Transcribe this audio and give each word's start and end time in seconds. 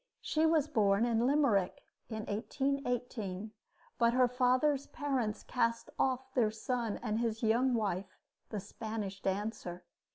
She 0.19 0.47
was 0.47 0.67
born 0.67 1.05
in 1.05 1.27
Limerick 1.27 1.83
in 2.09 2.25
1818, 2.25 3.51
but 3.99 4.13
her 4.15 4.27
father's 4.27 4.87
parents 4.87 5.43
cast 5.43 5.91
off 5.99 6.33
their 6.33 6.49
son 6.49 6.99
and 7.03 7.19
his 7.19 7.43
young 7.43 7.75
wife, 7.75 8.17
the 8.49 8.59
Spanish 8.59 9.21
dancer. 9.21 9.85